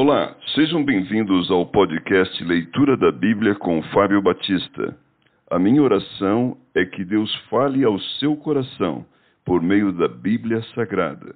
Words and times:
Olá, 0.00 0.36
sejam 0.54 0.84
bem-vindos 0.84 1.50
ao 1.50 1.66
podcast 1.66 2.44
Leitura 2.44 2.96
da 2.96 3.10
Bíblia 3.10 3.56
com 3.56 3.82
Fábio 3.92 4.22
Batista. 4.22 4.96
A 5.50 5.58
minha 5.58 5.82
oração 5.82 6.56
é 6.72 6.84
que 6.84 7.04
Deus 7.04 7.34
fale 7.50 7.82
ao 7.82 7.98
seu 8.20 8.36
coração 8.36 9.04
por 9.44 9.60
meio 9.60 9.90
da 9.92 10.06
Bíblia 10.06 10.62
Sagrada. 10.72 11.34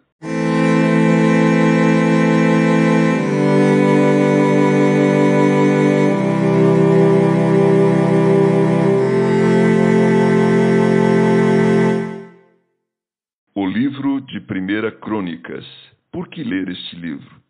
O 13.56 13.66
livro 13.66 14.20
de 14.20 14.40
Primeira 14.42 14.92
Crônicas. 14.92 15.66
Por 16.12 16.28
que 16.28 16.44
ler 16.44 16.68
este 16.68 16.94
livro? 16.94 17.41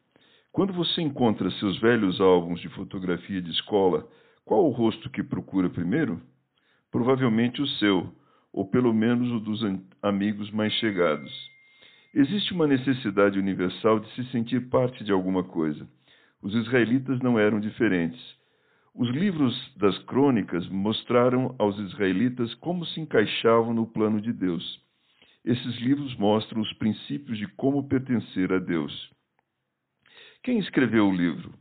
Quando 0.53 0.75
você 0.75 1.01
encontra 1.01 1.51
seus 1.53 1.81
velhos 1.81 2.21
álbuns 2.21 2.61
de 2.61 2.69
fotografia 2.69 3.41
de 3.41 3.51
escola, 3.51 4.07
qual 4.45 4.67
o 4.67 4.71
rosto 4.71 5.09
que 5.09 5.23
procura 5.23 5.71
primeiro? 5.71 6.21
Provavelmente 6.91 7.63
o 7.63 7.67
seu, 7.67 8.13
ou 8.53 8.69
pelo 8.69 8.93
menos 8.93 9.33
o 9.33 9.41
dos 9.41 9.63
amigos 10.03 10.51
mais 10.51 10.71
chegados. 10.75 11.33
Existe 12.13 12.53
uma 12.53 12.67
necessidade 12.67 13.39
universal 13.39 13.99
de 13.99 14.15
se 14.15 14.25
sentir 14.27 14.69
parte 14.69 15.03
de 15.03 15.11
alguma 15.11 15.43
coisa. 15.43 15.89
Os 16.43 16.55
israelitas 16.55 17.19
não 17.21 17.39
eram 17.39 17.59
diferentes. 17.59 18.21
Os 18.95 19.09
livros 19.09 19.57
das 19.79 19.97
crônicas 20.01 20.69
mostraram 20.69 21.55
aos 21.59 21.79
israelitas 21.79 22.53
como 22.57 22.85
se 22.85 23.01
encaixavam 23.01 23.73
no 23.73 23.87
plano 23.87 24.21
de 24.21 24.35
Deus. 24.35 24.83
Esses 25.47 25.81
livros 25.81 26.15
mostram 26.19 26.61
os 26.61 26.73
princípios 26.75 27.39
de 27.39 27.47
como 27.49 27.89
pertencer 27.89 28.53
a 28.53 28.59
Deus. 28.59 29.11
Quem 30.43 30.59
escreveu 30.59 31.09
o 31.09 31.15
livro? 31.15 31.53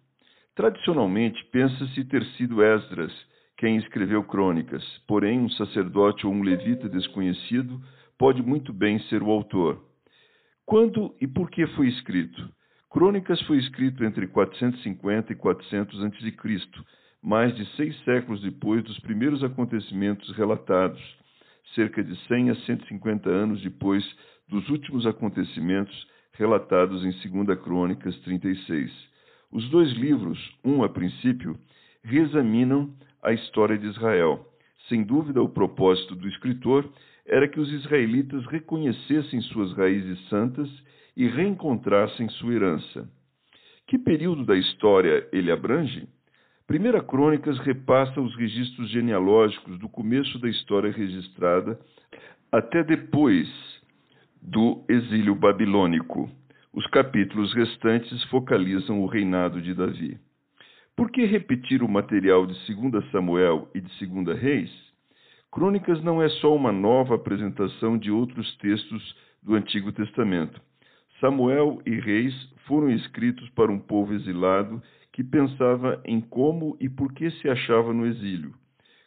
Tradicionalmente, 0.56 1.44
pensa-se 1.52 2.04
ter 2.06 2.26
sido 2.38 2.64
Esdras 2.64 3.12
quem 3.56 3.78
escreveu 3.78 4.24
crônicas, 4.24 4.84
porém, 5.08 5.40
um 5.40 5.50
sacerdote 5.52 6.26
ou 6.26 6.34
um 6.34 6.42
levita 6.42 6.90
desconhecido 6.90 7.80
pode 8.18 8.42
muito 8.42 8.74
bem 8.74 9.00
ser 9.02 9.22
o 9.22 9.30
autor. 9.30 9.80
Quando 10.66 11.16
e 11.22 11.28
por 11.28 11.52
que 11.52 11.68
foi 11.68 11.90
escrito? 11.90 12.50
Crônicas 12.90 13.40
foi 13.44 13.60
escrito 13.60 14.04
entre 14.04 14.26
450 14.26 15.32
e 15.32 15.36
400 15.36 16.04
a.C., 16.04 16.84
mais 17.22 17.56
de 17.56 17.64
seis 17.76 17.96
séculos 18.04 18.42
depois 18.42 18.84
dos 18.84 19.00
primeiros 19.02 19.44
acontecimentos 19.44 20.36
relatados, 20.36 21.00
cerca 21.76 22.04
de 22.04 22.16
100 22.26 22.50
a 22.50 22.56
150 22.56 23.30
anos 23.30 23.62
depois 23.62 24.04
dos 24.50 24.68
últimos 24.70 25.06
acontecimentos 25.06 26.08
relatados 26.34 27.04
em 27.06 27.12
2 27.12 27.60
Crônicas 27.60 28.18
36. 28.20 28.92
Os 29.52 29.70
dois 29.70 29.92
livros, 29.94 30.40
um 30.64 30.84
a 30.84 30.90
princípio, 30.90 31.58
reexaminam 32.04 32.94
a 33.22 33.34
história 33.34 33.78
de 33.78 33.88
Israel. 33.88 34.48
Sem 34.88 35.04
dúvida, 35.04 35.42
o 35.42 35.50
propósito 35.50 36.16
do 36.16 36.28
escritor 36.28 36.90
era 37.26 37.48
que 37.48 37.60
os 37.60 37.72
israelitas 37.72 38.46
reconhecessem 38.48 39.42
suas 39.42 39.74
raízes 39.74 40.20
santas 40.30 40.70
e 41.16 41.28
reencontrassem 41.28 42.30
sua 42.30 42.54
herança. 42.54 43.10
Que 43.88 43.98
período 43.98 44.46
da 44.46 44.56
história 44.56 45.28
ele 45.32 45.52
abrange? 45.52 46.08
Primeira 46.66 47.04
Crônicas 47.04 47.60
repassa 47.60 48.22
os 48.22 48.36
registros 48.38 48.90
genealógicos 48.90 49.78
do 49.78 49.90
começo 49.90 50.40
da 50.40 50.48
história 50.50 50.92
registrada 50.92 51.78
até 52.52 52.84
depois 52.84 53.48
do 54.42 54.84
exílio 54.90 55.36
babilônico. 55.36 56.28
Os 56.74 56.88
capítulos 56.88 57.54
restantes 57.54 58.24
focalizam 58.26 59.02
o 59.02 59.06
reinado 59.06 59.62
de 59.62 59.74
Davi. 59.74 60.18
Por 60.96 61.12
que 61.12 61.26
repetir 61.26 61.84
o 61.84 61.88
material 61.88 62.48
de 62.48 62.56
2 62.74 63.12
Samuel 63.12 63.70
e 63.76 63.82
de 63.82 64.06
2 64.06 64.40
Reis? 64.40 64.72
Crônicas 65.52 66.02
não 66.04 66.22
é 66.22 66.30
só 66.30 66.56
uma 66.56 66.72
nova 66.72 67.16
apresentação 67.16 67.98
de 67.98 68.10
outros 68.10 68.58
textos 68.58 69.16
do 69.44 69.54
Antigo 69.54 69.92
Testamento. 69.92 70.60
Samuel 71.20 71.80
e 71.86 72.00
Reis 72.00 72.34
foram 72.66 72.90
escritos 72.90 73.48
para 73.50 73.72
um 73.72 73.80
povo 73.80 74.14
exilado 74.14 74.82
que 75.14 75.24
pensava 75.24 76.02
em 76.04 76.20
como 76.20 76.76
e 76.80 76.90
por 76.90 77.14
que 77.14 77.30
se 77.30 77.50
achava 77.50 77.94
no 77.94 78.08
exílio. 78.08 78.54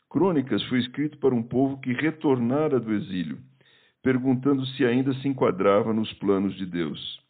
Crônicas 0.09 0.63
foi 0.65 0.79
escrito 0.79 1.19
para 1.19 1.35
um 1.35 1.43
povo 1.43 1.81
que 1.81 1.93
retornara 1.93 2.79
do 2.79 2.93
exílio 2.93 3.39
perguntando 4.05 4.67
se 4.67 4.85
ainda 4.85 5.15
se 5.15 5.27
enquadrava 5.27 5.95
nos 5.95 6.13
planos 6.13 6.55
de 6.57 6.67
Deus. 6.67 7.21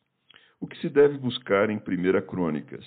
O 0.61 0.67
que 0.67 0.77
se 0.79 0.89
deve 0.89 1.17
buscar 1.17 1.71
em 1.71 1.77
1 1.77 2.27
Crônicas? 2.27 2.85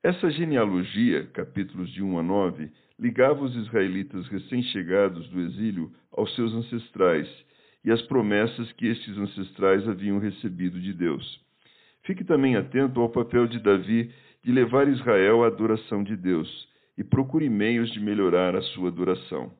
Essa 0.00 0.30
genealogia, 0.30 1.26
capítulos 1.34 1.90
de 1.90 2.04
1 2.04 2.18
a 2.20 2.22
9, 2.22 2.70
ligava 3.00 3.42
os 3.42 3.56
israelitas 3.56 4.28
recém-chegados 4.28 5.28
do 5.28 5.40
exílio 5.40 5.92
aos 6.12 6.32
seus 6.36 6.54
ancestrais 6.54 7.28
e 7.84 7.90
às 7.90 8.00
promessas 8.02 8.70
que 8.72 8.86
estes 8.86 9.18
ancestrais 9.18 9.88
haviam 9.88 10.20
recebido 10.20 10.80
de 10.80 10.92
Deus. 10.92 11.40
Fique 12.04 12.22
também 12.22 12.54
atento 12.54 13.00
ao 13.00 13.10
papel 13.10 13.48
de 13.48 13.58
Davi 13.58 14.12
de 14.44 14.52
levar 14.52 14.86
Israel 14.86 15.42
à 15.42 15.48
adoração 15.48 16.04
de 16.04 16.16
Deus 16.16 16.68
e 16.96 17.02
procure 17.02 17.48
meios 17.48 17.90
de 17.90 17.98
melhorar 17.98 18.54
a 18.54 18.62
sua 18.62 18.88
adoração. 18.88 19.52